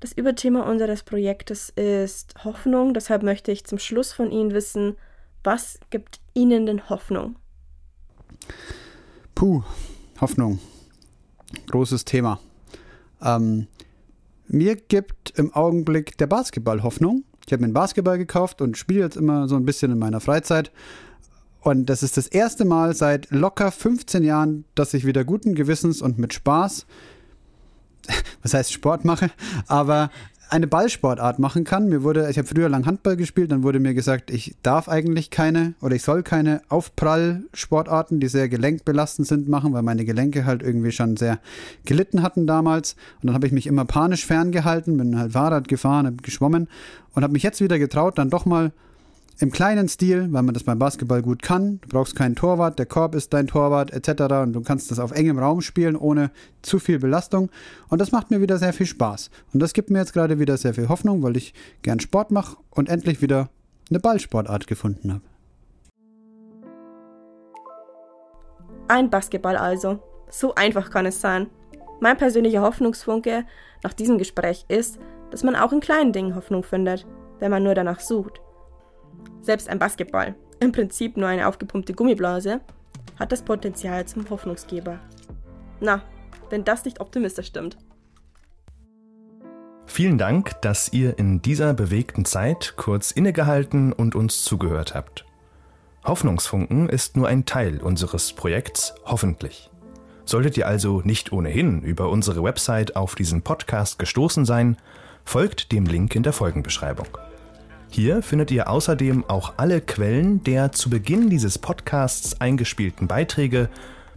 Das 0.00 0.12
Überthema 0.12 0.62
unseres 0.62 1.02
Projektes 1.02 1.70
ist 1.70 2.44
Hoffnung. 2.44 2.94
Deshalb 2.94 3.22
möchte 3.22 3.50
ich 3.50 3.64
zum 3.64 3.78
Schluss 3.78 4.12
von 4.12 4.30
Ihnen 4.30 4.52
wissen, 4.52 4.96
was 5.42 5.78
gibt 5.90 6.20
Ihnen 6.34 6.66
denn 6.66 6.88
Hoffnung? 6.88 7.36
Puh, 9.34 9.62
Hoffnung. 10.20 10.60
Großes 11.70 12.04
Thema. 12.04 12.40
Ähm, 13.20 13.66
mir 14.46 14.76
gibt 14.76 15.30
im 15.36 15.52
Augenblick 15.52 16.16
der 16.18 16.28
Basketball 16.28 16.82
Hoffnung. 16.82 17.24
Ich 17.46 17.52
habe 17.52 17.60
mir 17.60 17.66
einen 17.66 17.74
Basketball 17.74 18.18
gekauft 18.18 18.60
und 18.60 18.76
spiele 18.76 19.00
jetzt 19.00 19.16
immer 19.16 19.48
so 19.48 19.56
ein 19.56 19.64
bisschen 19.64 19.90
in 19.92 19.98
meiner 19.98 20.20
Freizeit. 20.20 20.70
Und 21.60 21.86
das 21.86 22.04
ist 22.04 22.16
das 22.16 22.28
erste 22.28 22.64
Mal 22.64 22.94
seit 22.94 23.30
locker 23.30 23.72
15 23.72 24.22
Jahren, 24.22 24.64
dass 24.76 24.94
ich 24.94 25.04
wieder 25.04 25.24
guten 25.24 25.56
Gewissens 25.56 26.00
und 26.00 26.18
mit 26.18 26.32
Spaß 26.32 26.86
was 28.42 28.54
heißt 28.54 28.72
Sport 28.72 29.04
mache, 29.04 29.30
aber 29.66 30.10
eine 30.48 30.66
Ballsportart 30.66 31.38
machen 31.38 31.64
kann. 31.64 31.88
Mir 31.88 32.02
wurde, 32.02 32.28
ich 32.30 32.38
habe 32.38 32.46
früher 32.46 32.68
lang 32.68 32.86
Handball 32.86 33.16
gespielt, 33.16 33.50
dann 33.50 33.62
wurde 33.62 33.80
mir 33.80 33.94
gesagt, 33.94 34.30
ich 34.30 34.54
darf 34.62 34.88
eigentlich 34.88 35.30
keine 35.30 35.74
oder 35.80 35.96
ich 35.96 36.02
soll 36.02 36.22
keine 36.22 36.62
Aufprallsportarten, 36.68 38.20
die 38.20 38.28
sehr 38.28 38.48
gelenkbelastend 38.48 39.26
sind, 39.26 39.48
machen, 39.48 39.72
weil 39.72 39.82
meine 39.82 40.04
Gelenke 40.04 40.44
halt 40.44 40.62
irgendwie 40.62 40.92
schon 40.92 41.16
sehr 41.16 41.40
gelitten 41.84 42.22
hatten 42.22 42.46
damals. 42.46 42.94
Und 43.20 43.28
dann 43.28 43.34
habe 43.34 43.46
ich 43.46 43.52
mich 43.52 43.66
immer 43.66 43.84
panisch 43.84 44.24
ferngehalten, 44.24 44.96
bin 44.96 45.18
halt 45.18 45.32
Fahrrad 45.32 45.68
gefahren, 45.68 46.16
geschwommen 46.22 46.68
und 47.14 47.22
habe 47.22 47.32
mich 47.32 47.42
jetzt 47.42 47.60
wieder 47.60 47.78
getraut, 47.78 48.18
dann 48.18 48.30
doch 48.30 48.46
mal 48.46 48.72
im 49.38 49.52
kleinen 49.52 49.88
Stil, 49.88 50.32
weil 50.32 50.42
man 50.42 50.54
das 50.54 50.64
beim 50.64 50.78
Basketball 50.78 51.22
gut 51.22 51.42
kann. 51.42 51.78
Du 51.82 51.88
brauchst 51.88 52.16
keinen 52.16 52.34
Torwart, 52.34 52.78
der 52.78 52.86
Korb 52.86 53.14
ist 53.14 53.32
dein 53.34 53.46
Torwart 53.46 53.92
etc. 53.92 54.22
Und 54.42 54.52
du 54.54 54.62
kannst 54.62 54.90
das 54.90 54.98
auf 54.98 55.12
engem 55.12 55.38
Raum 55.38 55.60
spielen, 55.60 55.96
ohne 55.96 56.30
zu 56.62 56.78
viel 56.78 56.98
Belastung. 56.98 57.50
Und 57.88 58.00
das 58.00 58.12
macht 58.12 58.30
mir 58.30 58.40
wieder 58.40 58.58
sehr 58.58 58.72
viel 58.72 58.86
Spaß. 58.86 59.30
Und 59.52 59.60
das 59.60 59.74
gibt 59.74 59.90
mir 59.90 59.98
jetzt 59.98 60.14
gerade 60.14 60.38
wieder 60.38 60.56
sehr 60.56 60.74
viel 60.74 60.88
Hoffnung, 60.88 61.22
weil 61.22 61.36
ich 61.36 61.52
gern 61.82 62.00
Sport 62.00 62.30
mache 62.30 62.56
und 62.70 62.88
endlich 62.88 63.20
wieder 63.20 63.50
eine 63.90 64.00
Ballsportart 64.00 64.66
gefunden 64.66 65.12
habe. 65.12 65.22
Ein 68.88 69.10
Basketball 69.10 69.56
also. 69.56 69.98
So 70.30 70.54
einfach 70.54 70.90
kann 70.90 71.06
es 71.06 71.20
sein. 71.20 71.48
Mein 72.00 72.16
persönlicher 72.16 72.62
Hoffnungsfunke 72.62 73.44
nach 73.82 73.92
diesem 73.92 74.18
Gespräch 74.18 74.64
ist, 74.68 74.98
dass 75.30 75.42
man 75.42 75.56
auch 75.56 75.72
in 75.72 75.80
kleinen 75.80 76.12
Dingen 76.12 76.34
Hoffnung 76.34 76.62
findet, 76.62 77.06
wenn 77.38 77.50
man 77.50 77.62
nur 77.62 77.74
danach 77.74 78.00
sucht. 78.00 78.40
Selbst 79.42 79.68
ein 79.68 79.78
Basketball, 79.78 80.34
im 80.60 80.72
Prinzip 80.72 81.16
nur 81.16 81.28
eine 81.28 81.46
aufgepumpte 81.46 81.94
Gummiblase, 81.94 82.60
hat 83.18 83.32
das 83.32 83.42
Potenzial 83.42 84.06
zum 84.06 84.28
Hoffnungsgeber. 84.30 84.98
Na, 85.80 86.02
wenn 86.50 86.64
das 86.64 86.84
nicht 86.84 87.00
optimistisch 87.00 87.46
stimmt. 87.48 87.76
Vielen 89.86 90.18
Dank, 90.18 90.60
dass 90.62 90.92
ihr 90.92 91.18
in 91.18 91.40
dieser 91.40 91.72
bewegten 91.72 92.24
Zeit 92.24 92.74
kurz 92.76 93.10
innegehalten 93.10 93.92
und 93.92 94.14
uns 94.14 94.44
zugehört 94.44 94.94
habt. 94.94 95.24
Hoffnungsfunken 96.04 96.88
ist 96.88 97.16
nur 97.16 97.28
ein 97.28 97.46
Teil 97.46 97.80
unseres 97.80 98.32
Projekts 98.32 98.94
Hoffentlich. 99.04 99.70
Solltet 100.24 100.56
ihr 100.56 100.66
also 100.66 101.00
nicht 101.02 101.32
ohnehin 101.32 101.82
über 101.82 102.10
unsere 102.10 102.42
Website 102.42 102.96
auf 102.96 103.14
diesen 103.14 103.42
Podcast 103.42 103.98
gestoßen 103.98 104.44
sein, 104.44 104.76
folgt 105.24 105.72
dem 105.72 105.86
Link 105.86 106.14
in 106.14 106.24
der 106.24 106.32
Folgenbeschreibung. 106.32 107.08
Hier 107.88 108.22
findet 108.22 108.50
ihr 108.50 108.68
außerdem 108.68 109.24
auch 109.28 109.54
alle 109.56 109.80
Quellen 109.80 110.42
der 110.42 110.72
zu 110.72 110.90
Beginn 110.90 111.30
dieses 111.30 111.58
Podcasts 111.58 112.40
eingespielten 112.40 113.06
Beiträge, 113.08 113.68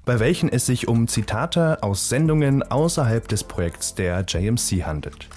bei 0.06 0.20
welchen 0.20 0.50
es 0.50 0.66
sich 0.66 0.88
um 0.88 1.08
Zitate 1.08 1.84
aus 1.84 2.10
Sendungen 2.10 2.64
außerhalb 2.64 3.28
des 3.28 3.44
Projekts 3.44 3.96
der 3.96 4.26
JMC 4.28 4.84
handelt. 4.86 5.30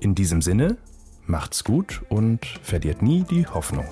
In 0.00 0.14
diesem 0.14 0.42
Sinne, 0.42 0.76
macht's 1.26 1.64
gut 1.64 2.02
und 2.08 2.44
verliert 2.62 3.02
nie 3.02 3.22
die 3.22 3.46
Hoffnung. 3.46 3.86